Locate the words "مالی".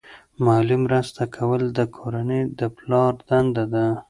0.43-0.77